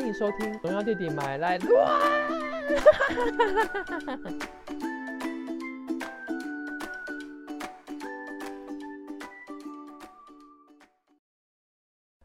[0.00, 2.00] 欢迎收听《荣耀弟弟买来 乱》。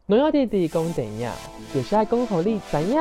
[0.06, 1.34] 荣耀弟弟讲怎样，
[1.74, 2.96] 就是爱讲互你知影。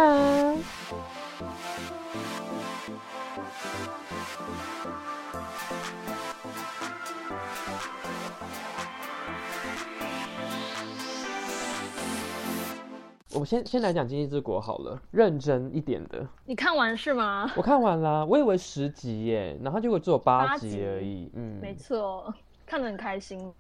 [13.46, 16.28] 我先先来讲《经济之国》好了，认真一点的。
[16.46, 17.48] 你看完是吗？
[17.56, 21.30] 我看完啦，我以为十集耶，然后结果只有八集而已。
[21.36, 22.34] 嗯，没错，
[22.66, 23.54] 看得很开心。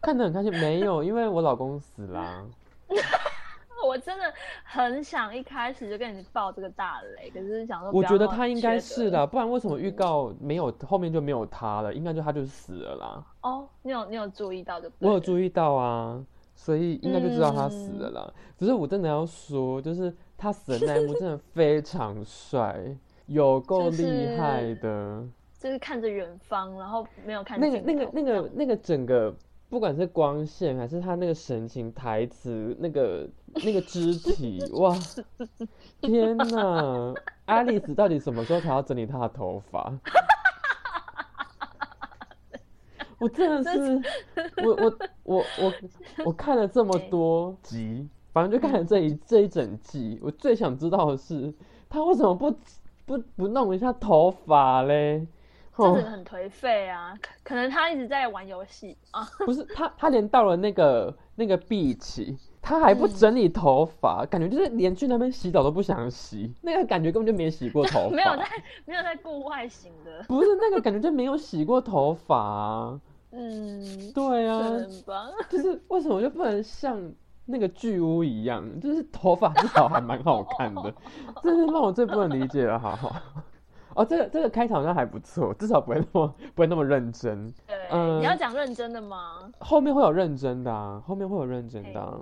[0.00, 0.52] 看得很开心。
[0.52, 2.46] 没有，因为我老公死啦。
[3.84, 11.92] 我真的很想一开始就跟你爆这个大雷，可是想说我觉得他应该是的，不然为什么预告没有后面就没有他了？
[11.92, 13.24] 应该就他就死了啦。
[13.40, 13.66] 哦。
[13.82, 16.24] 你有你有注意到就我有注意到啊，
[16.58, 18.34] 所以应该就知道他死了啦。
[18.58, 22.76] 只是我真的要说，就是他死的那一幕真的非常帅，
[23.26, 25.24] 有够厉害的。
[25.60, 29.32] 就是看着远方，然后没有看那个、那个、那个那个整个，
[29.68, 33.28] 不管是光线还是他那个神情、台词、那个、
[33.64, 34.96] 那个肢体，哇，
[36.02, 37.14] 天哪！
[37.46, 39.96] 爱丽丝到底什么时候才要整理她的头发？
[43.18, 44.02] 我真的是，
[44.64, 45.72] 我我我我
[46.26, 51.52] 我看了这么多 集，反正就看了这一这一整季，我最想知道的是，
[51.88, 52.50] 他为什么不
[53.04, 55.26] 不不弄一下头发嘞？
[55.76, 59.24] 哦这个很颓废啊，可可能他一直在玩游戏啊。
[59.46, 68.44] 不是他，他连到了那个那个 beach，他还不嗯整理头发，感觉就是连去那边洗澡都不想洗，那个感觉根本就没洗过头发，没有在
[68.86, 73.00] 没有在顾外形的，不是那个感觉就没有洗过头发啊，
[73.30, 74.60] 嗯，对啊，
[75.48, 76.98] 就是为什么就不能像
[77.46, 80.94] 那个巨屋一样，就是头发至少还蛮好看的，
[81.42, 83.14] 这是让我最不能理解的，好好。
[83.94, 87.52] 哦，这个这个开场好像还不错，至少不会那么不会那么认真。
[87.66, 88.20] 对，嗯。
[88.20, 89.50] 你要讲认真的吗？
[89.58, 92.16] 后面会有认真的啊，后面会有认真的、啊，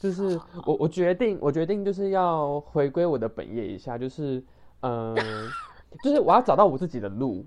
[0.00, 4.42] 就是我我决定，我决定就是要回归我的本业一下，就是
[4.80, 5.22] 嗯、呃
[6.02, 7.44] 就是我要找到我自己的路，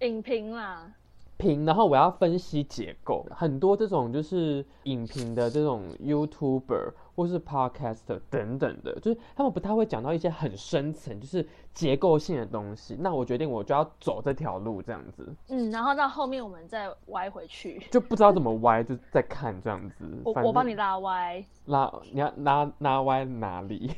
[0.00, 0.88] 影评啦，
[1.36, 3.26] 评，然后我要分析结构。
[3.30, 12.96] 很多这种就是影评的这种 YouTuber 或是 Podcaster 等等的，就是他们不太会讲到一些很深层，就是结构性的东西。
[13.00, 20.04] 那我决定我就要走这条路，这样子嗯，然后到后面我们再歪回去，就不知道怎么歪，就在看这样子。
[20.24, 21.42] 我我帮你拉歪。
[21.64, 23.90] 拉你要拉拉歪哪里？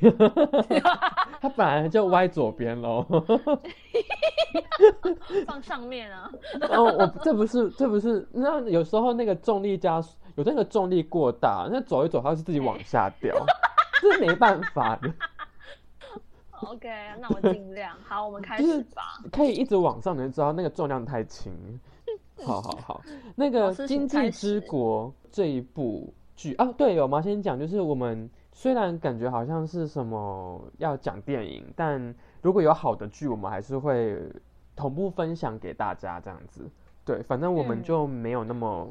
[1.40, 3.04] 他本来就歪左边喽。
[5.46, 6.30] 放上面啊，
[6.70, 13.34] 哦，我这不是这不是，那有时候那个重力加速，有那个重力过大，那走一走它是自己往下掉，
[14.00, 15.12] 这是没办法的。
[16.60, 16.88] OK，
[17.21, 17.97] 那我尽量。
[18.04, 19.03] 好，我们开始吧。
[19.32, 21.53] 可以一直往上，你就知道那个重量太轻。
[22.47, 23.03] 好好好，
[23.34, 34.16] 那个经济之始国》这一部剧啊，对，我们要先讲，就是我们虽然感觉好像是什么要讲电影，但如果有好的剧，我们还是会
[34.76, 36.70] 同步分享给大家这样子。
[37.05, 38.88] 对，反正我们嗯就没有那么、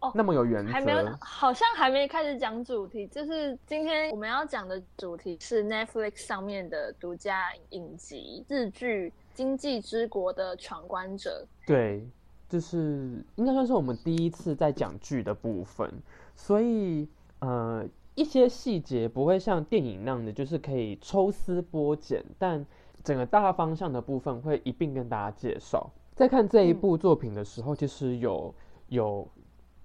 [0.00, 0.72] 哦那么有原则。
[0.72, 3.06] 还没有，好像还没开始讲主题。
[3.08, 12.06] 就是今天我们要讲的主题是 Netflix 上面的独家影集日剧《经济之国的闯关者对，
[12.48, 15.90] 就是应该算是我们第一次在讲剧的部分，
[16.34, 22.64] 所以呃一些细节不会像电影那样的，就是可以抽丝剥茧，但
[23.02, 25.90] 整个大方向的部分会一并跟大家介绍。
[26.14, 28.54] 在看这一嗯部作品的时候，其实有
[28.88, 29.26] 有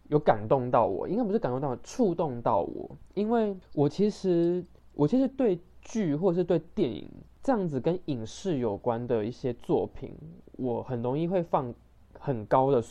[0.09, 7.09] 有感动到我，应该不是感动到我，触动到我，因为我其实我其实对剧或者是对电影
[7.41, 10.11] 这样子跟影视有关的一些作品，
[10.53, 11.73] 我很容易会放
[12.19, 12.83] 很高的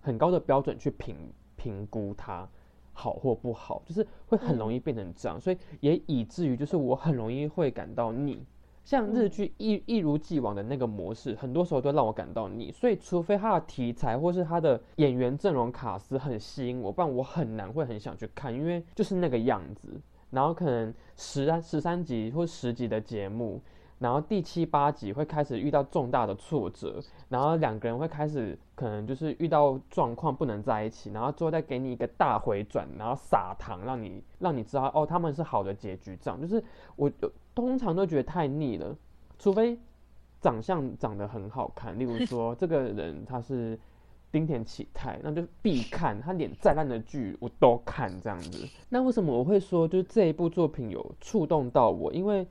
[0.00, 1.16] 很高的标准去评
[1.56, 2.48] 评估它
[2.92, 8.44] 好或不好，就是会很容易变成这样，所以也以至于就是我很容易会感到腻。
[8.84, 12.72] 像日剧一一如既往的那个模式，很多时候都让我感到腻。
[12.72, 20.00] 所以，除非它的题材或是它的演员阵容卡司很吸引我，不然我很难会很想去看，因为就是那个样子。
[20.30, 23.60] 然后可能十啊十三集或十集的节目，
[23.98, 26.98] 然后第七八集会开始遇到重大的挫折，
[27.28, 36.64] 然后两个人会开始可能就是遇到状况不能在一起，然后最后再给你一个大回转，然后撒糖让你让你知道哦他们是好的结局，这样就是
[36.96, 38.96] 我有通常都觉得太腻了，
[39.38, 39.78] 除非
[40.40, 43.78] 长相长得很好看，例如说这个人他是
[44.30, 48.66] 丁田启泰， 那就必看，他演再烂的剧我都看这样子。
[48.88, 52.12] 那为什么我会说就是这一部作品有触动到我？
[52.12, 52.46] 因为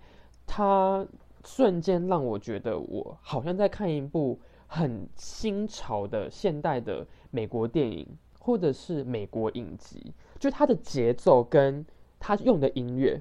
[0.45, 1.06] 他
[1.44, 8.07] 瞬间让我觉得我好像在看一部很新潮的现代的美国电影，
[8.39, 11.86] 或者是美国影集，就他的节奏跟
[12.19, 13.19] 他用的音乐，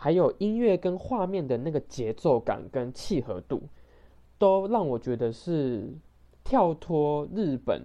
[0.00, 3.60] 还有音乐跟画面的那个节奏感跟契合度，
[4.38, 5.92] 都让我觉得是
[6.44, 7.82] 跳脱日本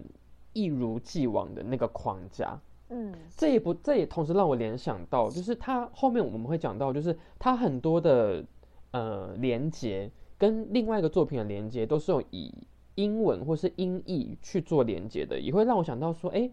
[0.52, 2.56] 一如既往的那个框架。
[2.90, 8.44] 嗯，这也不，这也同时让我联想到，就是它后面我们会讲到，就是它很多的
[8.92, 10.08] 呃连接
[10.38, 12.52] 跟另外一个作品的连接，都是用以
[12.94, 16.48] 英文或是音译去做连接的，也会让我想到说，哎，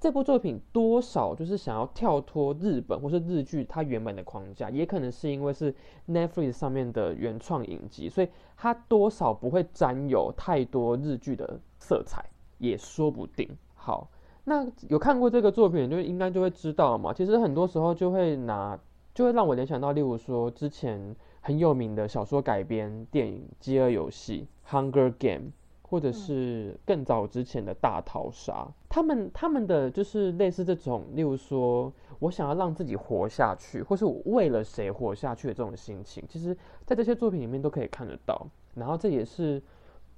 [0.00, 5.74] 这部作品多少就是想要跳脱日本或是日剧它原本的框架，也可能是因为是
[6.08, 12.24] Netflix 上面的原创影集，所以它多少不会沾有太多日剧的色彩，
[12.58, 13.48] 也说不定。
[13.74, 14.08] 好。
[14.50, 17.12] 那有看过这个作品，就应该就会知道嘛。
[17.12, 18.78] 其实很多时候就会拿，
[19.12, 25.52] 就会让我联想到，例如说之前很有名的小说改编电影《饥饿游戏》（Hunger Game），
[25.88, 28.66] 或者是更早之前的大逃杀。
[28.88, 38.46] 他们他们的就是类似这种，例如说我想要让自己活下去，或是我为了谁活下去的这种心情，其实在这些作品里面都可以看得到。
[38.74, 39.62] 然后这也是，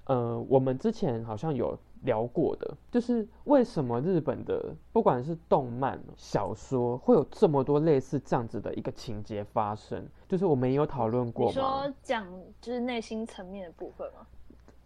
[0.05, 1.79] 呃，我们之前好像有。
[2.05, 10.09] 聊过的，就是为什么日本的不管是动漫、小说，会有这么多类似这样子的一个情节发生？
[10.27, 11.49] 就是我们也有讨论过。
[11.49, 12.27] 你说讲
[12.59, 14.27] 就是内心层面的部分吗？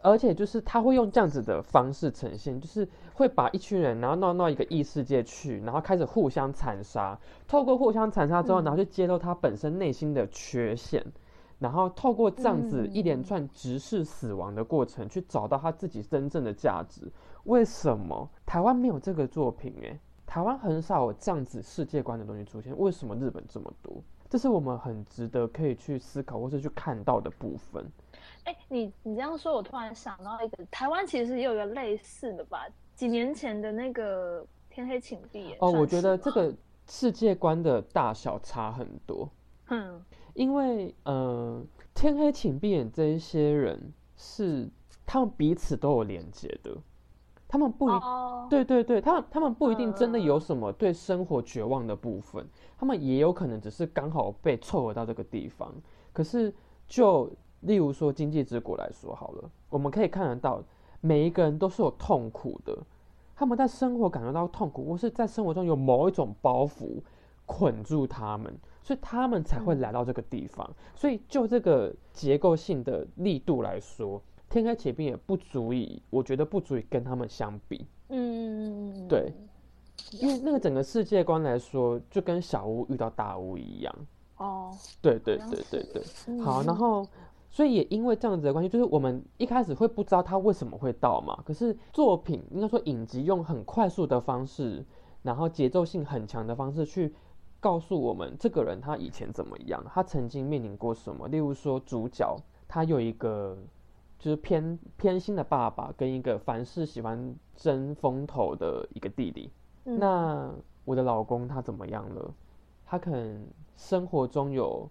[0.04, 7.18] 而且就是他会用这样子的方式呈现，就是会把一群人然后闹到一个异世界去，然后开始互相残杀。
[7.48, 11.02] 透过互相残杀之后，然后去揭露他本身内心的缺陷。
[11.58, 17.10] 然后透过这样子一连串直视死亡的过程，去找到他自己真正的价值。
[17.44, 19.72] 为什么台湾没有这个作品？
[19.80, 22.76] 诶，台湾很少有这样子世界观的东西出现。
[22.76, 24.02] 为什么日本这么多？
[24.28, 27.82] 这是我们很值得可以去思考或是去看到的部分。
[28.44, 32.66] 哎，你你这样说，我突然想到一个，台湾其实也有一个类似的吧？
[32.94, 35.58] 几年前的那个《天黑请闭眼》。
[35.66, 36.54] 哦，我觉得这个
[36.86, 39.28] 世界观的大小差很多。
[39.68, 40.02] 嗯。
[40.34, 41.62] 因为，呃，
[41.94, 44.68] 天黑请闭眼这一些人是
[45.06, 46.76] 他们彼此都有连接的，
[47.46, 47.92] 他们不一，
[48.50, 52.44] 对对对，他们他们不一定真的有什么对生活绝望的部分，
[52.76, 55.72] 他们也有可能只是刚好被凑合到这个地方。
[56.12, 56.52] 可是，
[56.88, 57.30] 就
[57.64, 60.62] 例如说经济之国来说好了，我们可以看得到，
[61.00, 62.76] 每一个人都是有痛苦的，
[63.36, 67.00] 他们在生活感觉到痛苦，或是在生活中有某一种包袱
[67.44, 68.54] 捆住他们。
[68.86, 70.70] 所以他们才会来到这个地方。
[70.94, 74.20] 所以就这个结构性的力度来说，
[74.50, 77.86] 天开且并也不足以，我觉得不足以跟他们相比。
[78.10, 79.32] 嗯，对，
[80.10, 83.94] 因为那个整个世界观来说，就跟小屋遇到大屋一样。
[84.36, 84.70] 哦，
[85.00, 86.40] 对对对对对。
[86.42, 87.06] 好，然后
[87.54, 91.40] 所以也因为这样子的关系，就是我们一开始会不知道他为什么会到嘛。
[91.46, 94.84] 可是作品应该说影集用很快速的方式，
[95.22, 97.14] 然后节奏性很强的方式去。
[97.60, 101.26] 告诉我们这个人他以前怎么样，他曾经面临过什么。
[101.28, 102.36] 例如说，主角
[102.68, 103.56] 他有一个
[104.18, 109.50] 就是偏偏心的爸爸，跟一个凡事喜欢争风头的一个弟弟。
[109.82, 110.52] 那
[110.84, 112.34] 我的老公他怎么样了？
[112.84, 113.46] 他可能
[113.78, 114.86] 生活中有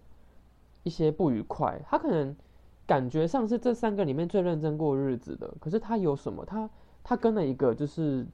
[0.82, 2.34] 一些不愉快，他可能
[2.86, 5.52] 感觉上是这三个里面最认真过日子的。
[5.60, 6.44] 可是他有什么？
[6.44, 6.68] 他
[7.02, 8.26] 他跟了一个就是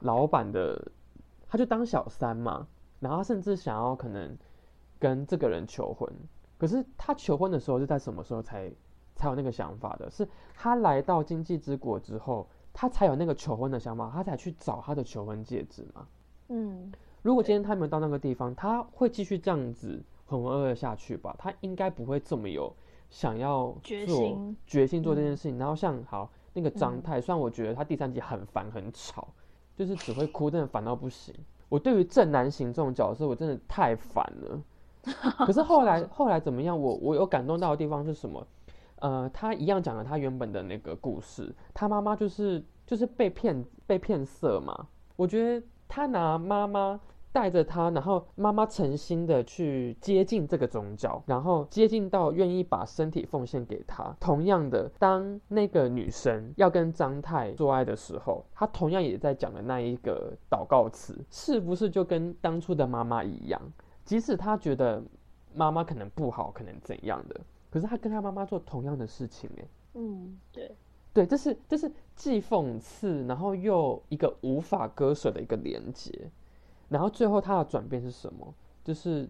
[0.00, 0.90] 老板的，
[1.48, 2.66] 他就当小三嘛。
[3.00, 4.36] 然后甚至想要可能
[4.98, 6.06] 跟这个人求婚，
[6.58, 8.70] 可是他求婚的时候是在什么时候才
[9.16, 10.10] 才有那个想法的？
[10.10, 16.06] 是他来到经济之国之后，他才有那个求婚的想法，他才去找他的求婚戒指嘛？
[16.48, 16.92] 嗯，
[17.22, 21.34] 如果今天他没有到那个地方，他会继续这样子浑浑噩噩下去吧？
[21.38, 22.70] 他应该不会这么有
[23.10, 23.76] 想要
[24.06, 25.58] 做决心做这件事情。
[25.58, 29.28] 然后像好那个张太，虽然我觉得他第三集很烦很吵，
[29.76, 31.34] 就是只会哭，真的烦到不行。
[31.68, 34.62] 我对于正男型这种角色，我真的太烦了。
[35.46, 36.80] 可是后来 后来怎么样？
[36.80, 38.46] 我我有感动到的地方是什么？
[38.96, 41.54] 呃，他一样讲了他原本的那个故事。
[41.74, 44.88] 他妈妈就是就是被骗被骗色嘛。
[45.16, 47.00] 我觉得他拿妈妈。
[47.32, 54.14] 带着他，然后妈妈诚心的去接近这个宗教，然后接近到愿意把身体奉献给他。
[54.18, 63.60] 同样的，当那个女生要跟张太做爱的时候，她同样也在讲的那一个祷告词，是不是就跟当初的妈妈一样？
[64.04, 65.00] 即使她觉得
[65.54, 70.74] 妈妈可能不好，可能怎样的，可是她跟她妈妈做同样的事情，哎，嗯，对，
[71.12, 76.28] 对，这是这是既讽刺，然后又一个无法割舍的一个连接。
[76.90, 78.54] 然后最后他的转变是什么？
[78.84, 79.26] 就是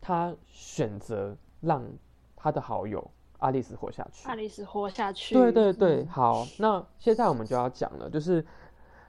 [0.00, 1.84] 他选择让
[2.34, 4.26] 他的好友阿丽丝活下去。
[4.28, 5.34] 阿丽丝活下去。
[5.34, 8.44] 对对对，嗯好，那现在我们就要讲了，就是，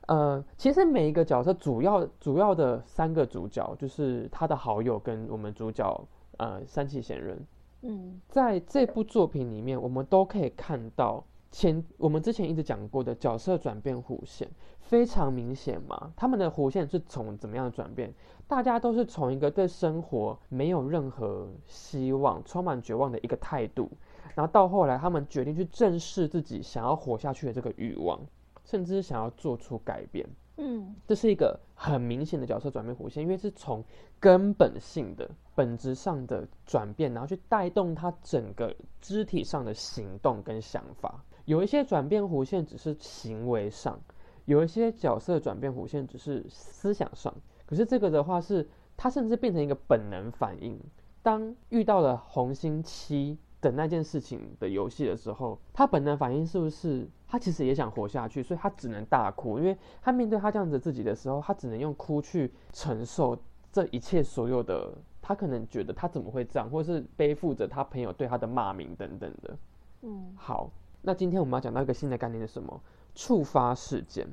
[0.08, 6.08] 呃，其实每一个角色主要主要的三个主角，就是他的好友跟我们主角
[6.38, 7.48] 呃三崎贤人，
[7.82, 14.50] 嗯在这部作品里面，我们都可以看到前我们之前一直讲过的角色转变弧线
[14.82, 16.12] 非常明显嘛。
[16.18, 18.12] 他们的弧线是从怎么样的转变？
[18.48, 23.88] 大家都是从一个对生活没有任何希望、充满绝望的一个态度，
[24.34, 28.20] 然后到后来他们决定去正视自己想要活下去的这个欲望，
[28.66, 30.28] 甚至是想要做出改变。
[30.58, 33.84] 嗯这是一个很明显的角色转变弧线，因为是从
[34.20, 41.24] 根本性的、本质上的转变，然后去带动他整个肢体上的行动跟想法。
[41.46, 44.00] 有一些转变弧线只是行为上，
[44.46, 47.34] 有一些角色转变弧线只是思想上。
[47.66, 50.80] 可是这个的话是，它甚至变成一个本能反应。
[51.22, 63.38] 当遇到了红心七的那件事情的游戏的时候，他本能反应是不是他其实也想活下去，所以他只能大哭，因为他面对他这样子自己的时候，他只能用哭去承受
[63.72, 64.94] 这一切所有的。
[65.26, 69.58] 他可能觉得他怎么会这样，或是背负着他朋友对他的骂名等等的。
[70.02, 70.70] 嗯好，
[71.04, 72.82] 那今天我们要讲到一个新的概念是什么？
[73.14, 74.28] 触发事件。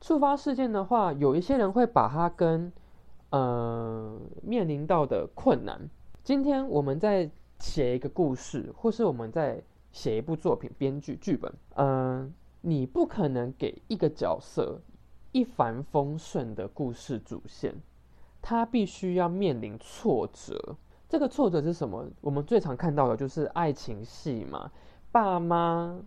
[0.00, 2.72] 触发事件的话，有一些人会把它跟
[3.30, 5.88] 呃面临到的困难。
[6.24, 7.30] 今天我们在
[7.60, 12.32] 写一个故事，或是我们在写一部作品、编剧剧本，嗯、
[12.62, 14.80] 你不可能给一个角色
[15.32, 17.74] 一帆风顺的故事主线，
[18.40, 20.76] 他必须要面临挫折。
[21.08, 22.04] 这个挫折是什么？
[22.20, 24.70] 我们最常看到的就是爱情戏嘛，
[25.10, 25.98] 爸妈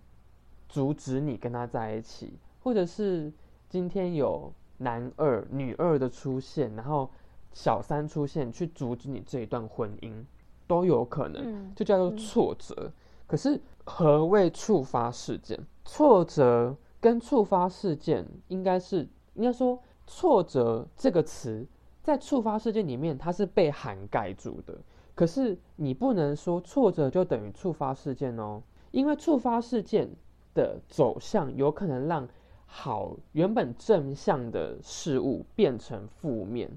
[0.67, 3.31] 阻止你跟他在一起，或者是
[3.67, 7.09] 今天有男二、女二的出现，然后
[7.51, 10.23] 小三出现去阻止你这一段婚姻，
[10.67, 12.91] 都有可能，嗯就叫做嗯挫折。
[13.25, 15.59] 可是何谓触发事件？
[15.85, 21.65] 挫折跟触发事件应该是应该说挫折这个词
[22.03, 24.77] 在触发事件里面它是被涵盖住的。
[25.15, 30.09] 可是你不能说挫折就等于触发事件哦，因为触发事件
[30.53, 32.27] 的走向有可能让
[32.65, 36.69] 好原本正向的事物变成负面，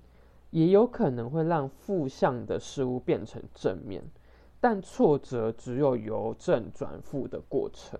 [0.50, 4.02] 也有可能会让负向的事物变成正面。
[4.60, 7.98] 但挫折只有由正转负的过程，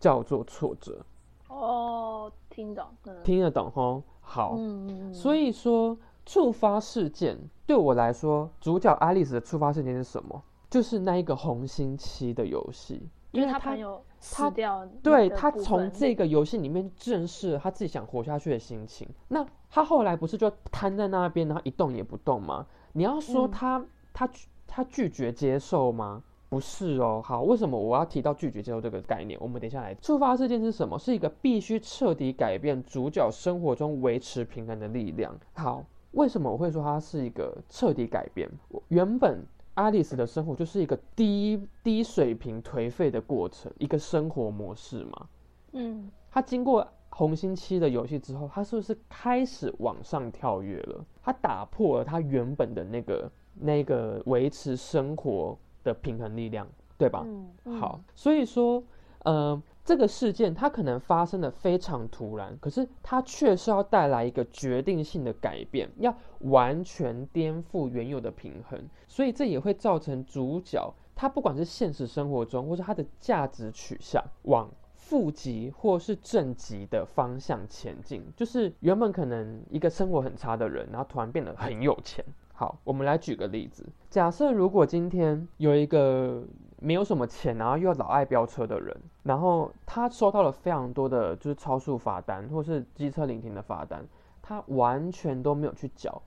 [0.00, 1.04] 叫做挫折。
[1.48, 4.02] 哦，听懂，嗯听得懂吼？
[4.20, 10.42] 好，嗯嗯，所以说触发事件对我来说，主角爱丽丝的触发事件是什么？
[10.68, 19.08] 就是那一个红心期的游戏，因为他他朋友他死掉，对他从这个游戏里面正视了他自己想活下去的心情。
[19.28, 22.66] 那他后来不是就瘫在那边，然后一动也不动吗？
[22.92, 24.30] 你要说嗯他、他
[24.66, 26.22] 他拒绝接受吗？
[26.48, 27.22] 不是哦。
[27.24, 29.40] 好，为什么我要提到拒绝接受这个概念？
[29.40, 29.94] 我们等一下来。
[29.94, 30.98] 触发事件是什么？
[30.98, 35.34] 是一个必须彻底改变主角生活中维持平衡的力量。
[35.54, 38.46] 好，为什么我会说它是一个彻底改变？
[38.68, 39.42] 我原本
[39.74, 45.26] 爱丽丝的生活就是一个低低水平颓废的过程，一个生活模式嘛。
[45.72, 51.04] 嗯他经过红星期的游戏之后，他是不是开始往上跳跃了？
[51.22, 57.22] 他打破了他原本的那个那个维持生活的平衡力量，对吧？
[57.26, 58.82] 嗯，嗯好，，所以说，
[59.24, 74.68] 呃，这个事件它可能发生的非常突然，可是它确实要带来一个决定性的改变，要完全颠覆原有的平衡，所以这也会造成主角他不管是现实生活中，或是他的价值取向往。
[74.94, 82.24] 负极或是正极的方向前进，就是原本可能一个生活很差的人，然后突然变得很有钱。
[82.54, 86.42] 好，我们来举个例子，假设如果今天有一个
[86.82, 94.04] 没有什么钱，然后又老爱飙车的人，然后他收到了非常多的就是超速罚单或是机车临停的罚单，
[94.42, 96.20] 他完全都没有去缴，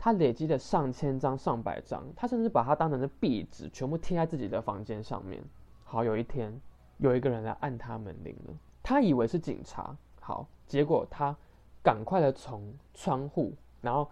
[0.00, 5.40] 他累积了上千张、上百张，他甚至把它当成是壁纸，全部贴在自己的房间上面。
[5.84, 6.60] 好，有一天
[6.98, 11.36] 有一个人来按他门铃了，他以为是警察，好，结果他
[11.80, 14.08] 赶快的从窗户，然后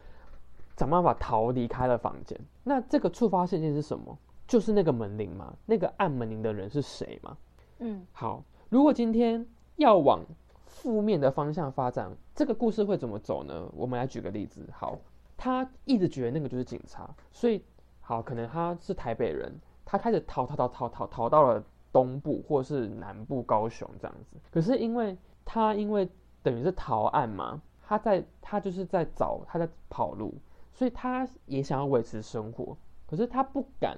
[0.77, 2.39] 想办法逃离开了房间。
[2.63, 4.17] 那这个触发事件是什么？
[4.51, 7.37] 就是那个门铃嘛，那个按门铃的人是谁嘛？
[7.79, 10.25] 嗯好，如果今天要往
[10.67, 13.71] 负面的方向发展，这个故事会怎么走呢？
[13.77, 14.69] 我们来举个例子。
[14.73, 14.99] 好，
[15.37, 17.65] 他一直觉得那个就是警察，所以
[18.01, 24.37] 好，可能他是台北人，他开始逃逃逃逃逃逃到了东部或是南部高雄这样子。
[24.51, 26.09] 可是因为他因为
[26.43, 30.35] 等于是逃案嘛，他在他就是在找他在跑路，
[30.73, 32.77] 所以他也想要维持生活，
[33.07, 33.97] 可是他不敢。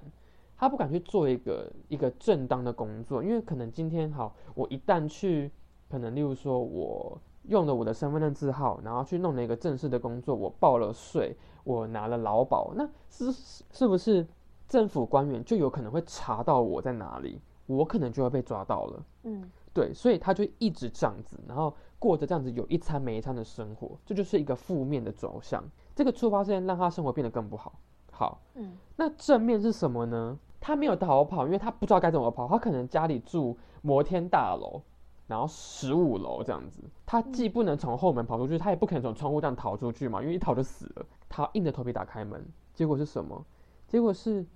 [0.63, 5.51] 他不敢去做一个一个正当的工作，因为可能今天好，我一旦去，
[5.91, 13.33] 可能例如说我用了我的身份证字号，然后去弄了一个正式的工作，我报了税，我拿了劳保，那是
[13.73, 14.25] 是不是
[14.69, 19.05] 政府官员就有可能会查到我在哪里，我可能就会被抓到了。
[19.25, 25.61] 嗯，对，所以他就一直这样子，然后过着这样子有一餐没一餐的生活，这就是一个负面的走向。
[25.97, 27.73] 这个触发事件让他生活变得更不好。
[28.13, 30.39] 好，嗯，那正面是什么呢？
[30.63, 32.47] 他没有逃跑，因为他不知道该怎么跑。
[32.47, 34.81] 他可能家里住摩天大楼，
[35.27, 41.05] 然后十五楼这样子，他既不能从后门跑出去，他也不可能从窗户这样逃出去嘛，因为一逃就死了。
[41.29, 43.45] 他硬着头皮打开门，结果是什么？
[43.89, 44.47] 结果是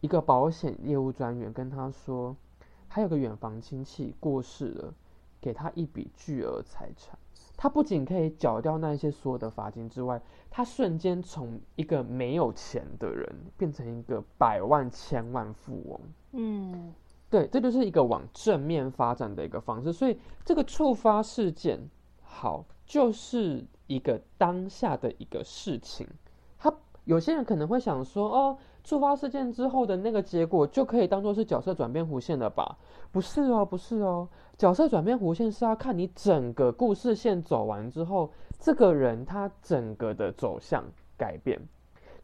[0.00, 2.36] 一个保险业务专员跟他说，
[2.88, 4.94] 他有个远房亲戚过世了，
[5.40, 7.18] 给他一笔巨额财产。
[7.56, 10.20] 他不仅可以缴掉那些所有的罚金之外，
[10.50, 16.00] 他瞬间从一个没有钱的人变成一个百万千万富翁。
[16.32, 16.92] 嗯，
[17.30, 19.92] 对，这就是一个往正面发展的一个方式。
[19.92, 21.80] 所以这个触发事件，
[22.22, 26.06] 好，就是一个当下的一个事情。
[27.06, 32.76] 有些人可能会想说，哦，触发事件之后的那个结果就可以当做是角色转变弧线了吧？
[33.12, 34.28] 不是哦，不是哦。
[34.58, 40.84] 角色转变弧线是要看你整个故事线走完之后，这个人他整个的走向
[41.16, 41.60] 改变。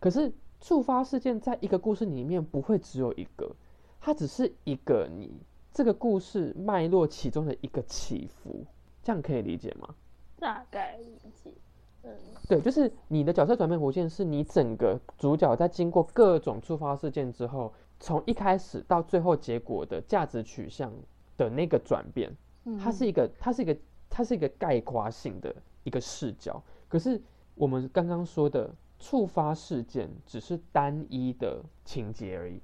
[0.00, 3.54] 可是触发事件在一个故事里面不会只有一个，
[4.00, 5.40] 它只是一个你
[5.72, 8.66] 这个故事脉络其中的一个起伏，
[9.00, 9.94] 这样可以理解吗？
[10.40, 11.52] 大概理解。
[12.02, 12.10] 嗯，
[12.48, 20.92] 对，就是你的角色转变弧线是你整个主角在经过各种触发事件之后，从一开始到最后结果的价值取向。
[21.38, 22.30] 的那个转变，
[22.78, 23.76] 它是一个，它是一个，
[24.10, 26.62] 它是一个概括性的一个视角。
[26.88, 27.20] 可是
[27.54, 32.60] 我们刚刚说的触发事件只是单一的情节而已，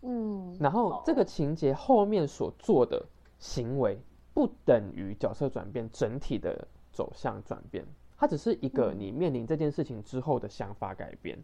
[0.00, 3.04] 嗯，然后这个情节后面所做的
[3.38, 4.00] 行为
[4.32, 7.84] 不等于角色转变整体的走向转变，
[8.16, 11.38] 它只是一个你面临这件事情之后的想法改变，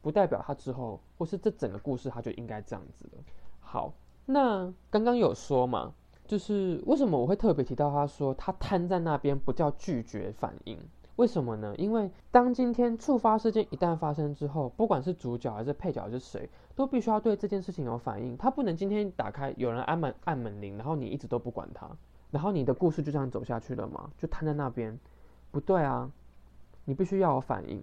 [0.00, 3.22] 不代表它之后或是这整个故事它就应该这样子了。
[3.60, 3.92] 好，
[4.26, 5.94] 那刚刚有说嘛？
[6.26, 10.78] 就是为什么我会特别提到他说他瘫在那边不叫拒绝反应？
[11.16, 11.74] 为什么呢？
[11.78, 18.36] 因为当今天触发事件一旦发生之后，不管是主角还是配角还是谁，都必须要对这件事情有反应。
[18.36, 21.90] 他不能今天打开有人按门按门铃，然后你一直都不管他，
[22.30, 24.10] 然后你的故事就这样走下去了嘛？
[24.18, 24.96] 就瘫在那边，
[25.50, 26.10] 不对啊，
[26.84, 27.82] 你必须要有反应。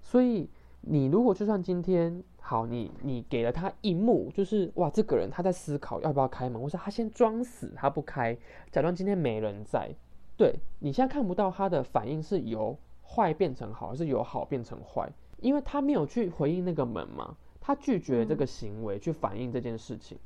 [0.00, 0.48] 所以
[0.80, 2.22] 你如果就算今天。
[2.40, 8.34] 好，你你给了他一幕，就是哇，这个人他在思考要不要开门，或者他先装死，他不开，
[8.70, 9.94] 假装今天没人在。
[10.34, 12.74] 对你现在看不到他的反应是由
[13.06, 15.12] 坏变成好，还是由好变成坏？
[15.42, 20.18] 因为他没有去回应那个门嘛，他拒绝这个行为去反映这件事情。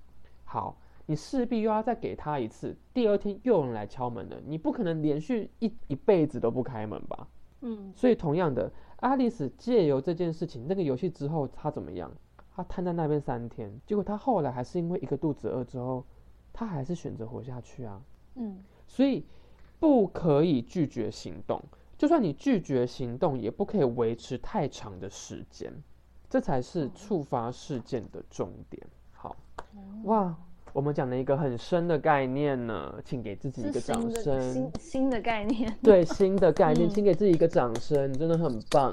[0.44, 7.28] 好，你势必又要再给他一次，第二天又有人来敲门了，你不可能连续一一辈子都不开门吧？
[7.60, 8.72] 嗯，所以同样的。
[8.96, 12.08] 爱丽丝借由这件事情，那个游戏之后，她怎么样？
[12.54, 16.04] 她瘫在那边三天，结果她后来还是因为一个肚子饿之后，
[16.52, 18.00] 她还是选择活下去啊。
[18.36, 19.26] 嗯，所以
[19.80, 21.60] 不可以拒绝行动，
[21.98, 25.72] 就算你拒绝行动，也不可以维持太长的时间，
[26.30, 28.86] 这才是触发事件的重点。
[29.10, 29.36] 好，
[30.04, 30.36] 哇。
[30.72, 34.52] 我们讲了一个很深的概念呢，请给自己一个掌声。
[34.52, 38.92] 新新的概念，对新的概念，请给自己一个掌声，真的很棒，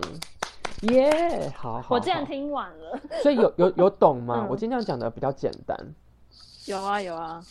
[0.92, 1.50] 耶！
[1.56, 4.46] 好好，我竟然听完了，所以有有有懂吗？
[4.52, 5.78] 我今天讲的比较简单。
[6.66, 7.42] 有啊有啊，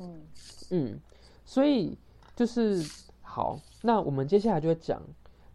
[0.00, 0.22] 嗯
[0.70, 1.00] 嗯，
[1.44, 1.96] 所以
[2.34, 2.84] 就是
[3.22, 5.00] 好，那我们接下来就会讲，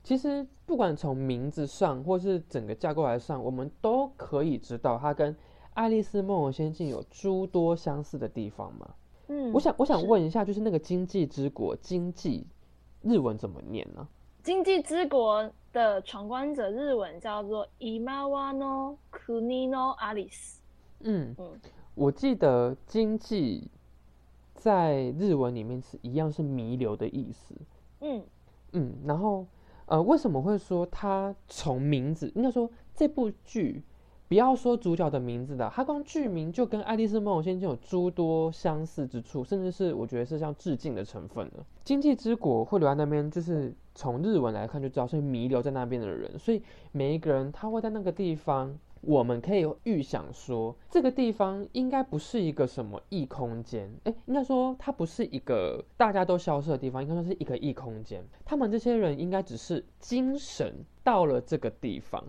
[0.03, 5.35] 其实不管从名字上或是整个架构来上，我们都可以知道它跟。
[5.73, 8.89] 《爱丽丝梦游仙境》有诸多相似的地方吗？
[9.27, 12.45] 嗯，我想我想问一下，就是那个经济之国，经济
[13.01, 14.05] 日文怎么念呢？
[14.43, 20.55] 经济之国的闯关者日文叫做 Imawano Kunino Alice。
[20.99, 21.59] 嗯嗯，
[21.95, 23.69] 我记得经济
[24.55, 27.55] 在日文里面是一样是弥留的意思。
[28.01, 28.21] 嗯
[28.73, 29.45] 嗯，然后
[29.85, 33.81] 呃，为什么会说它从名字应该说这部剧？
[34.31, 41.57] 不要说主角的名字的，他光剧名就跟《爱丽丝梦游仙境》有诸多相似之处，甚至是我觉得是像致敬的成分的。
[41.83, 46.63] 经济之国会留在那边，就是从日文来看就知道是弥留在那边的人，所以
[46.93, 58.23] 每一个人他会在那个地方，我们可以预想说，这个地方应该不是一个什么异空间，哎，应该说它不是一个大家都消失的地方，应该说是一个异空间。
[58.45, 62.23] 他们这些人应该只是精神到了这个地方。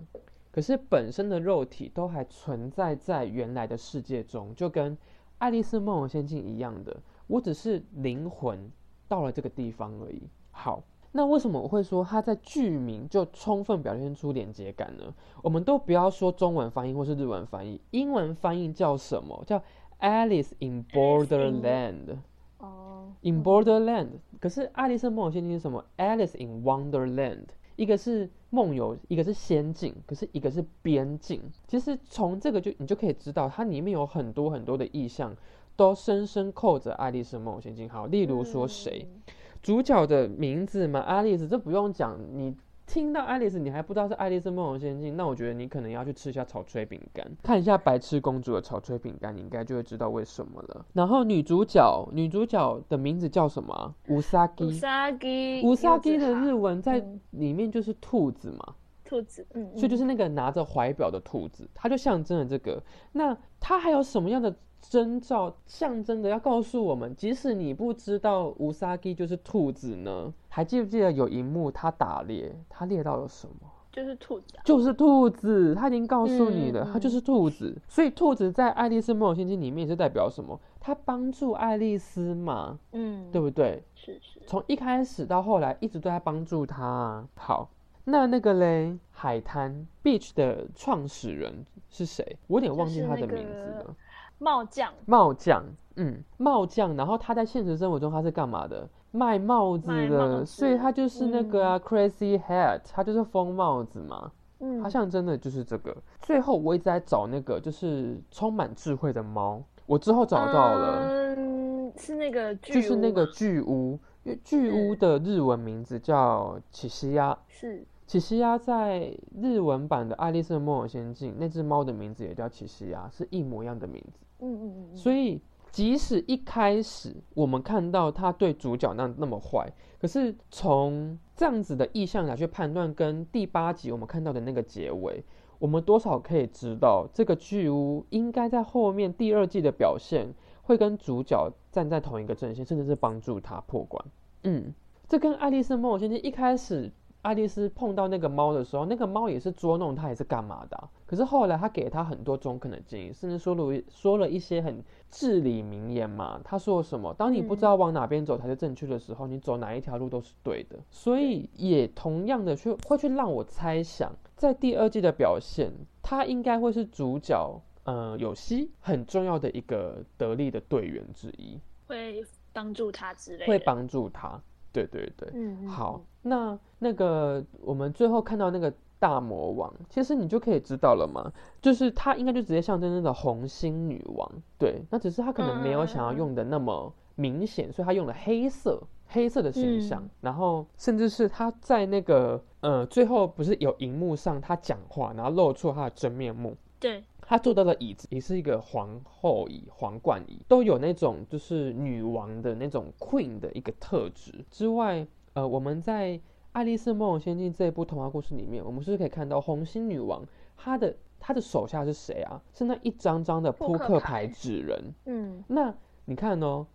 [0.53, 4.95] 可是本身的肉体都还存在在原来的世界中，就跟
[5.39, 6.95] 《爱丽丝梦游仙境》一样的，
[7.27, 8.71] 我只是灵魂
[9.09, 10.29] 到了这个地方而已。
[10.51, 15.15] 好，那为什么我会说它在剧名就充分表现出连接感呢？
[15.43, 19.43] 我们都不要说中文翻译或是日文翻译，英文翻译叫什么？
[19.47, 19.63] 叫
[20.01, 22.19] Alice in Borderland。
[22.59, 27.47] 哦，In Borderland，可是《爱丽丝梦游仙境》是什么？Alice in Wonderland，
[27.83, 31.43] 一个是梦游，一个是仙境，可是一个是边境。
[31.67, 35.35] 其实从这个就你就可以知道，它里面有很多很多的意象，
[35.75, 37.89] 都深深扣着《爱丽丝梦游仙境》。
[37.91, 42.55] 好，例如说谁，嗯主角的名字嘛，爱丽丝，这不用讲，你。
[42.93, 50.85] 听到爱丽丝，你还不知道是《爱丽丝梦游仙境》，那我觉得你可能要去吃一下草吹饼干，看一下白痴公主的草吹饼干，你应该就会知道为什么了。
[50.93, 53.95] 然后女主角，女主角的名字叫什么啊？
[54.09, 54.73] 乌萨乌基。
[54.73, 58.75] 萨基，乌萨基的日文在嗯里面就是兔子嘛，
[59.07, 62.83] 兔子，嗯，所以就是是那个拿着怀表的兔子，它就象征了这个。
[63.13, 67.15] 那它还有什么样的征兆象征的要告诉我们？
[67.17, 70.33] 即使你不知道乌萨基就是兔子呢？
[70.49, 73.55] 还记不记得有一幕他打猎，他猎到了什么？
[73.91, 77.77] 就是兔子啊，就是兔子，他已经告诉你了，嗯它就是兔子。
[77.89, 80.59] 所以兔子在《爱丽丝梦游仙境》里面是代表什么？
[80.81, 83.83] 他帮助爱丽丝嘛，嗯，对不对？
[83.95, 87.29] 是是，从一开始到后来，一直都在帮助他啊。
[87.35, 87.69] 好，
[88.05, 92.37] 那那个嘞，海滩 beach 的创始人是谁？
[92.47, 93.95] 我有点忘记他的名字了。
[94.43, 95.65] 个帽匠，帽匠，
[95.97, 96.97] 嗯，帽匠。
[96.97, 98.89] 然后他在现实生活中他是干嘛的？
[99.13, 104.33] 卖帽子的，子所以他就是那个啊、crazy hat，他就是疯帽子嘛。
[104.61, 105.95] 嗯他，象征的就是这个。
[106.21, 111.35] 最后我一直在找那个就是充满智慧的猫，我之后找到了。
[111.37, 117.37] 嗯，是那个巨就是那个巨屋，因为巨屋嗯的日文名字叫奇西亚。
[117.49, 124.21] 是，奇西亚在日文版的《爱丽丝梦游仙境》那只猫的名字也叫奇西亚，是一模一样的名字。
[124.43, 135.25] 嗯嗯嗯，所以即使一开始我们看到他对主角那那么坏，可是从这样子的意象来去判断，跟第八集我们看到的那个结尾，
[135.59, 140.27] 我们多少可以知道这个巨屋应该在后面第二季的表现
[140.63, 144.05] 会跟主角站在同一个阵线，甚至是帮助他破关。
[144.43, 144.75] 嗯，
[145.09, 146.91] 这跟《爱丽丝梦游仙境》一开始
[147.23, 156.41] 爱丽丝碰到那个猫的时候，那个猫也是捉弄她，也是干嘛的啊、可是后来他给她很多中肯的建议，甚至说了一说了一些很至理名言嘛。
[156.45, 157.15] 他说什么？
[157.15, 160.77] 当你不知道往哪边走才是正确的时候，你走哪一条路都是对的。
[160.91, 167.61] 所以也同样的去会去让我猜想，在第二季的表现，他应该会是主角。
[167.85, 171.59] 呃，有希很重要的一个得力的队员之一，
[171.89, 174.41] 会帮助他之类的，会帮助他。
[174.73, 181.31] 对对对，嗯，嗯，好，那那个我们最后看到那个大魔王，其实你就可以知道了嘛，
[181.61, 190.11] 就是他应该就直接象征那个红心女王，对，那只是他可能没有想要用的那么明显，所以他用了黑色黑色的形象，嗯。
[190.21, 206.09] 然后甚至是他在那个呃最后不是有荧幕上他讲话，然后露出他的真面目，对，他坐到的椅子也是一个皇后椅、皇冠椅，都有那种就是女王的那种 queen 的一个特质之外，呃，我们在
[206.51, 212.43] 《爱丽丝梦游仙境》这一部童话故事里面，我们是可以看到红心女王她的她的手下是谁啊？
[212.53, 214.95] 是那一张张的扑克牌牌纸人。
[215.05, 215.73] 嗯，那
[216.05, 216.67] 你看哦，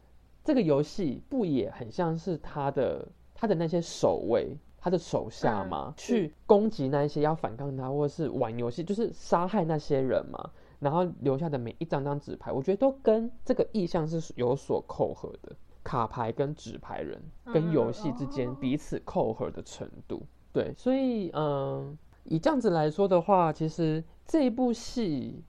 [0.42, 4.56] 这个游戏不也很像是她的她的那些守卫，
[4.88, 5.94] 他的手下嗯吗？
[5.98, 10.52] 是去攻击那一些要反抗他，或者是玩游戏，就是杀害那些人嘛。
[10.80, 15.56] 然后留下的每一张张纸牌，我觉得都跟这个意向是有所扣合的。
[15.84, 20.22] 卡牌跟纸牌人跟游戏之间哦彼此扣合的程度，
[20.52, 25.42] 对，所以嗯，以这样子来说的话，其实这一部戏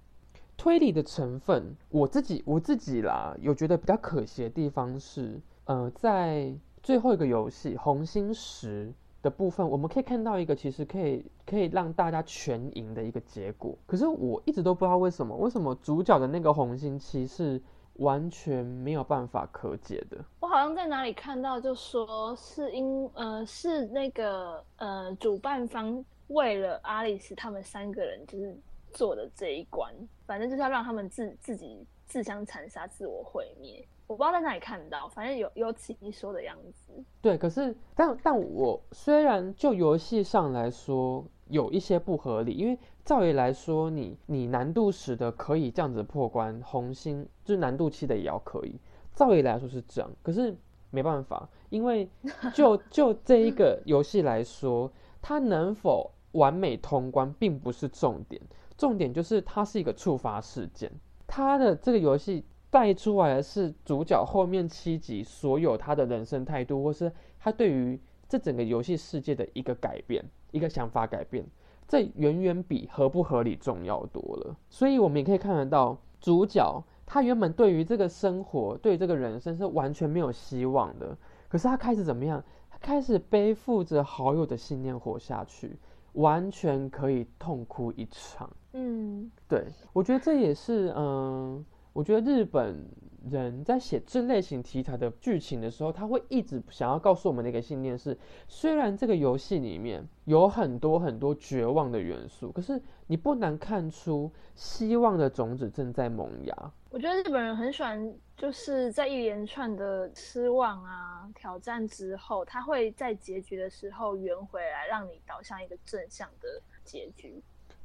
[0.56, 13.76] 推理的成分，我自己我自己啦，有觉得比较可惜的地方是，呃，在最后一个游戏红心十的部分，我们可以看到一个其实可以可以让大家全赢的一个结果。
[13.86, 17.60] 可是我一直都不知道为什么，为什么主角的那个红心七是
[17.94, 20.16] 完全没有办法可解的。
[20.40, 28.56] 我好像在哪里看到，就说是因呃是那个呃主办方为了阿丽斯他们三个人就是
[28.92, 29.92] 做的这一关，
[30.26, 33.84] 反正就是要让他们自自己自相残杀、自我毁灭。
[34.08, 36.92] 我不知道在哪里看到，反正有有起你说的样子。
[37.20, 48.80] 对，可是但但我虽然就游戏上来说有一些不合理，因为照理来说你你难度使的可以这样子破关，红心就是难度七的也要可以，
[49.14, 50.56] 照理来说是这样，可是
[50.90, 52.08] 没办法，因为
[52.54, 54.90] 就就这一个游戏来说，
[55.20, 58.40] 它能否完美通关并不是重点，
[58.78, 60.90] 重点就是它是一个触发事件。
[61.26, 71.46] 它的这个游戏带出来的是主角后面七集所有他的人生态度，或是他对于这整个游戏世界的一个改变，一个想法改变，
[71.86, 74.56] 这远远比合不合理重要多了。
[74.68, 81.16] 所以我们也可以看得到，主角他原本对于这个生活、对这个人生是完全没有希望的，
[81.48, 82.42] 可是他开始怎么样？
[82.70, 85.78] 他开始背负着好友的信念活下去。
[86.14, 88.50] 完全可以痛哭一场。
[88.72, 91.64] 嗯，对，我觉得这也是，嗯，
[91.98, 92.86] 我觉得日本
[93.28, 106.72] 人在写这类型题材的剧情的时候，他会一直想要告诉我们的一个信念是：虽然这个游戏里面有很多很多绝望的元素，可是你不难看出希望的种子正在萌芽。
[106.88, 117.42] 我觉得日本人很喜欢，就是在一连串的失望啊、挑战之后，他会在结局的时候圆回来，让你导向一个正向的结局。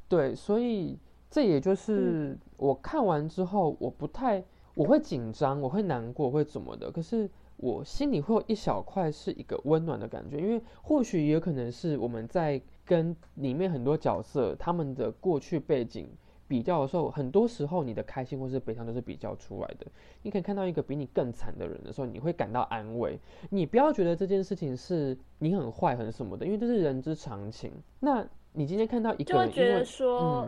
[0.07, 0.99] 对，所以
[1.33, 4.43] 这也就是我看完之后，我不太
[4.75, 6.91] 我会紧张，我会难过，会怎么的？
[6.91, 16.07] 可是我心里会有一小块是一个温暖的感觉，因为或许也有可能是我们在跟里面很多角色他们的过去背景。
[16.45, 19.87] 比较的时候，很多时候你的开心或是悲伤都是比较出来的。
[20.21, 23.17] 你可以看到一个比你更惨的人的时候，你会感到安慰。
[23.49, 27.71] 你不要觉得这件事情是你很坏很什么的，因为这是人之常情。
[28.01, 30.47] 那你今天看到一个人，就会觉得说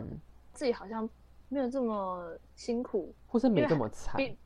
[0.56, 1.08] 自己好像
[1.50, 4.38] 没有这么辛苦，或是没这么惨，比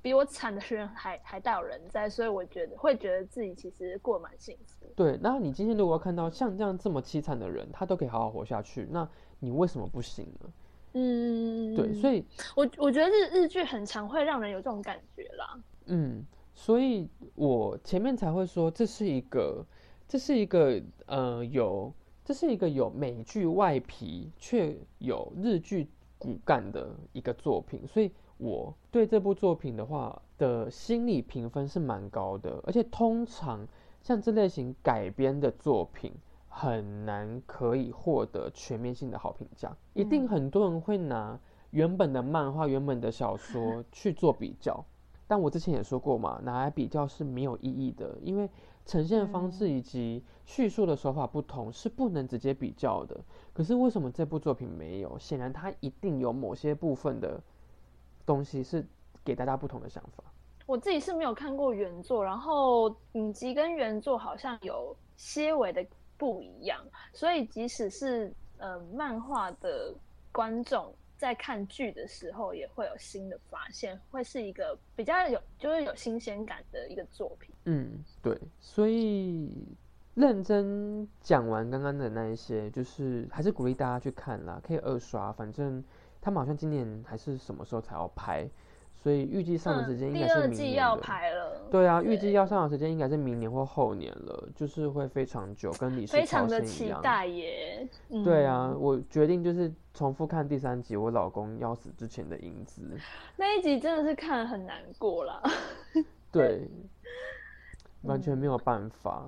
[0.00, 4.86] 比我惨的人还还大有人在，所以我觉得会觉得自己其实过蛮幸福。
[4.94, 9.06] 对，然后你今天如果看到像这样这么凄惨的人，他都可以好好活下去，那
[9.40, 10.52] 你为什么不行呢？
[10.92, 12.24] 嗯，对，所以
[12.54, 15.60] 我我觉得日日剧很常会让人有这种感觉啦。
[15.86, 16.24] 嗯，
[16.54, 19.66] 所以我前面才会说这是一个，
[20.08, 21.92] 这是一个呃有，
[22.26, 33.66] 这是一个有美剧外皮却有日剧骨干的一个作品，所以我对这部作品的话的心理评分是蛮高的，而且通常
[34.02, 36.12] 像这类型改编的作品。
[36.58, 41.38] 很难可以获得全面性的好评价，一定很多人会拿
[41.70, 44.82] 原本的漫画、原本的小说 去做比较，
[45.26, 48.48] 但我之前也说过嘛，拿来比较是没有意义的，因为
[48.86, 53.20] 呈现方式以及叙述的手法不同，是不能直接比较的。
[53.52, 55.18] 可是为什么这部作品没有？
[55.18, 57.38] 显然它一定有某些部分的
[58.24, 58.82] 东西是
[59.22, 60.24] 给大家不同的想法。
[60.64, 65.84] 我自己是没有看过原作，然后影集跟原作好像有些微的。
[66.18, 69.94] 不一样，所以即使是呃漫画的
[70.32, 77.54] 观众在看剧的时候，也会有新的发现，会是一个比较有就是有新鲜感的一个作品。
[77.64, 79.50] 嗯，对，所以
[80.14, 85.82] 认真讲完刚刚的那一些，就是还是鼓励大家去看啦，可以二刷，反正
[86.20, 88.48] 他们好像今年还是什么时候才要拍。
[89.06, 91.60] 所以预计上的时间应该是明年要排了。
[91.70, 97.88] 对啊，预计要上的时间应该是明年或后年了，就是会非常久，跟李氏非常的期待耶。
[98.24, 102.82] 对啊，我决定就是重复看第三集，我老公要死之前的影子。
[103.36, 105.40] 那一集真的是看很难过啦。
[106.32, 106.68] 对，
[108.02, 109.22] 完全没有办法。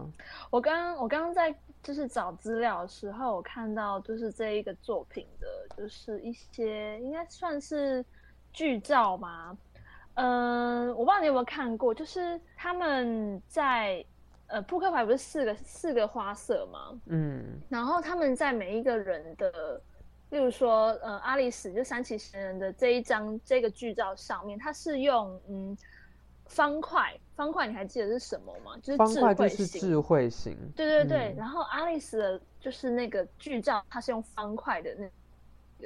[0.51, 8.05] 我刚我刚刚在就是找资料的时候，我看到就是这一个作品的，就是一些应该算是
[8.53, 9.57] 剧照吗？
[10.21, 14.05] 嗯，我不知道你有没有看过，就是他们在
[14.49, 17.01] 呃扑克牌不是四个四个花色吗？
[17.07, 19.81] 嗯，然后他们在每一个人的，
[20.31, 25.79] 例如说呃阿里史就三崎贤人的这一张这个剧照上面，它是用嗯
[26.47, 28.77] 方块方块，你还记得是什么吗？
[28.83, 31.35] 就是方块就是智慧型，对对对。
[31.39, 35.09] 然后阿里史的就是那个剧照，它是用方块的那。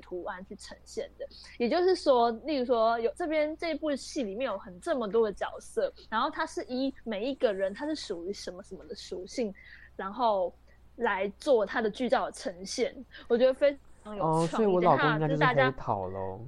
[0.00, 1.26] 图案去呈现的，
[1.58, 9.54] 也就是说，例如说有这边这部戏里面有很这么多的角色，然后它是以每一个人他是属于什么什么的属性，
[9.96, 10.54] 然后
[10.96, 12.94] 来做它的剧照的呈现，
[13.28, 14.46] 我觉得非常有创意。
[14.48, 16.40] 所以我老公应该就是黑桃喽。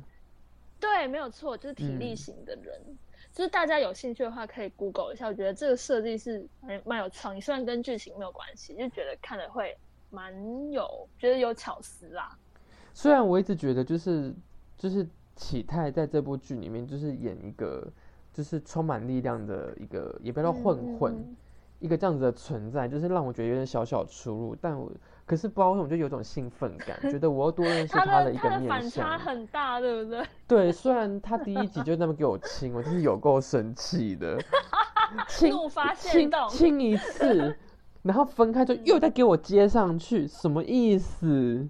[0.81, 2.79] 对，没有错，就是体力型的人，
[3.33, 9.75] 就是大家有兴趣的话可以 Google 一下，我觉得这个设计是蛮蛮有创意，虽然跟剧情没有关系，就觉得看了会
[10.11, 10.33] 蛮
[10.71, 12.37] 有，觉得有巧思啦。
[12.95, 14.33] 虽然我一直觉得，就是
[14.79, 17.87] 就是启泰在这部剧里面，就是演一个
[18.33, 21.37] 就是充满力量的一个，也不要混混，
[21.81, 24.57] 一个这样子的存在，就是让我觉得有点小小出入。
[24.61, 24.91] 但我
[25.27, 28.69] 可是不知道为什么就有种兴奋感，觉得我要多认识 他的一个面相。
[28.69, 30.25] 反差很大，对不对？
[30.47, 34.39] 对，虽然他第一集就那么给我亲，我真是有够生气的，
[35.29, 37.57] 亲怒发现亲一次。
[38.03, 41.67] 然后分开就又再给我接上去，什么意思？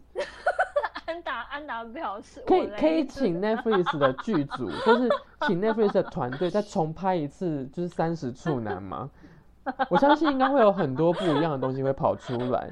[1.24, 5.08] 安达安达表示，可以可以请 Netflix 的剧组， 就是
[5.46, 9.08] 请 Netflix 的团队再重拍一次，就是三十处男吗？
[9.88, 12.68] 我相信应该会有很多不一样的东西会跑出来。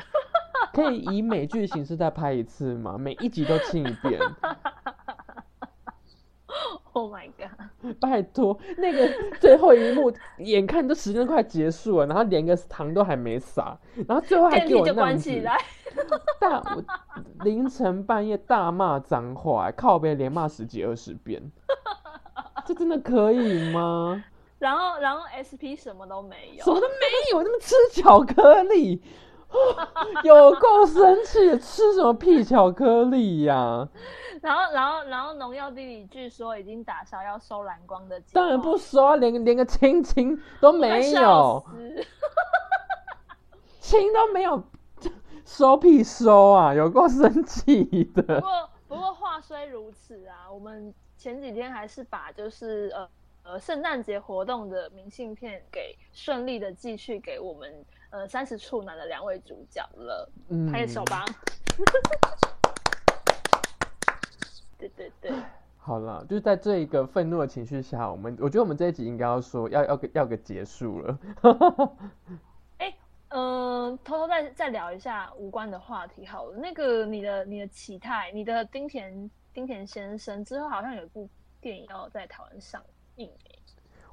[0.74, 2.96] 可以以美剧形式再拍一次吗？
[2.98, 4.18] 每一集都清一遍，
[6.94, 8.58] Oh my god，拜托。
[8.76, 9.08] 那个
[9.40, 15.56] 最后一幕，眼看这时间快结束了，然后连个糖都还没撒，然后最后还给我关起来，
[16.38, 16.84] 大我
[17.44, 21.50] 凌晨半夜大骂脏话，靠背连骂十几二十遍，
[22.66, 24.22] 这真的可以吗？
[24.58, 26.94] 然后然后 SP 什么都没有什，么都没
[27.32, 29.02] 有，那么吃巧克力，
[30.24, 33.88] 有够生气，吃什么屁巧克力呀、
[34.40, 42.06] 然后然后然后农药地理据说已经打消要收蓝光的当然不收啊，连个连个亲亲都没有，死。
[43.80, 44.62] 亲都没有，
[45.44, 47.84] 收屁收啊，有够生气
[48.14, 48.22] 的。
[48.22, 48.40] 不的。
[48.40, 53.08] 过不过话虽如此啊，我们前几天还是把就是呃
[53.42, 61.24] 呃圣诞节活动的明信片给顺利的寄去给我们呃三十处男的两位主角了，嗯，拍手吧。
[64.78, 65.32] 对对对，
[65.78, 71.18] 好了，就是在这一个愤怒的情绪下，我们我觉得我们这一集应该要说要要个要个结束了。
[72.78, 72.94] 哎
[73.28, 76.56] 嗯、偷偷再再聊一下无关的话题好了。
[76.58, 81.26] 那个你的你的启泰，你的丁田丁田先生之后好像有一部
[81.60, 82.82] 电影要在台湾上
[83.16, 83.58] 映诶、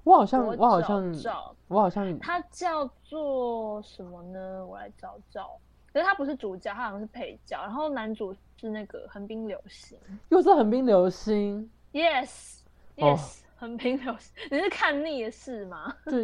[0.09, 4.65] 我好像我我好像找我好像他叫做什么呢？
[4.65, 5.51] 我来找找。
[5.93, 9.97] 可是他不是主角，他好像是配角，然后男主是那个横滨流星。
[10.29, 12.59] 又是横滨流星，Yes,
[12.97, 14.33] 哦 yes，、横滨流星。
[14.49, 15.93] 你是看腻了是吗？
[16.05, 16.23] 对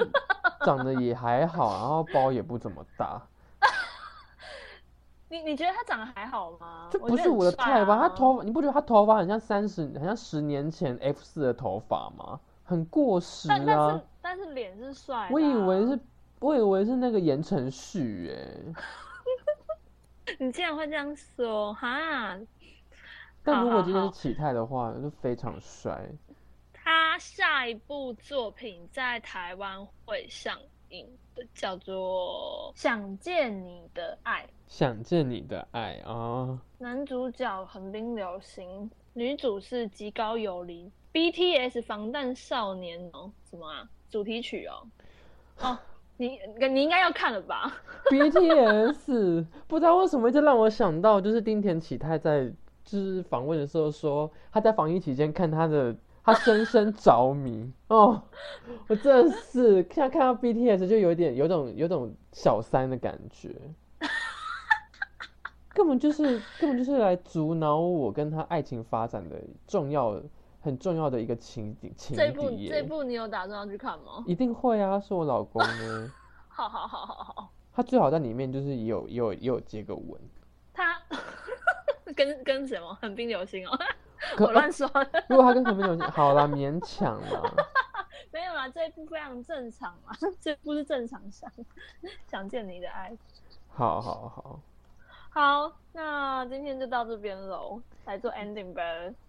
[0.66, 3.22] 长得也还好，然后包也不怎么大，
[5.30, 6.88] 你你觉得他长得还好吗？
[6.92, 7.96] 这不是我的帅菜吧？
[7.96, 12.40] 啊他头发你不觉得他头发很像三十，很像十年前 F 四的头发吗？
[12.66, 14.04] 很过时但但是啊！
[14.22, 16.00] 但是脸是帅啊、我以为是，
[16.40, 18.74] 我以为是那个言承旭哎，
[20.40, 22.38] 你竟然会这样说哈？
[23.44, 26.10] 但如果好好好今天是启泰的话，就非常帅。
[26.74, 30.58] 他下一部作品在台湾会上
[30.90, 34.44] 映的，叫做《想见你的爱》。
[34.68, 36.60] 想见你的爱啊！
[36.80, 43.88] 男主角横滨流星，女主是极高游离，BTS 防弹少年哦，什么啊？
[44.12, 44.86] 主题曲哦，
[45.62, 45.80] 哦，
[46.18, 46.38] 你
[46.70, 47.74] 你应该要看了吧
[48.12, 52.52] ？BTS 不知道为什么一直让我想到，就是丁田启泰在
[52.84, 58.22] 就是访问的时候说，他在防疫期间看他的，他深深着迷 哦。
[58.90, 63.56] 我真的是现在看到 BTS 就有点有种有种小三的感觉，
[65.74, 70.22] 根本就是根本就是来阻挠我跟他爱情发展的重要
[70.66, 74.24] 很重要的一个情景情这部这部你有打算要去看吗？
[74.26, 76.12] 一定会啊，是我老公呢。
[76.50, 80.20] 好好好好好，他最好在里面就是也有也有也有接个吻，
[80.74, 81.00] 他
[82.16, 83.78] 跟跟什么横滨流星哦，
[84.36, 87.54] 可我乱说的，如果他跟很冰流星好啦，勉强啦。
[88.34, 91.52] 没有啦，这一部非常正常嘛，这部是正常想
[92.26, 93.16] 想见你的爱。
[93.70, 94.60] 好好好
[95.36, 98.82] 好，那今天就到这边喽，来做 ending 吧。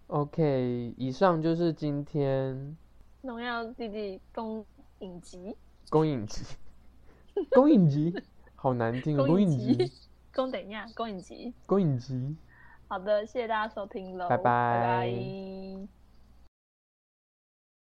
[0.07, 2.77] ，OK，以上就是今天。
[3.23, 4.65] 农药弟弟公
[4.99, 5.53] 影集，
[5.89, 6.45] 公影集，
[7.51, 8.15] 公影集，
[8.55, 9.91] 好难听 哦，公影集，
[10.33, 11.53] 公等一下，公影集。
[11.65, 12.37] 公影集。
[12.87, 14.43] 好的，谢谢大家收听喽，拜拜。
[14.43, 15.96] 拜拜